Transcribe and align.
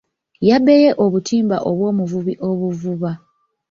Yabbeye 0.49 0.89
obutimba 1.03 1.57
obw'omuvubi 1.69 2.33
obuvuba. 2.49 3.11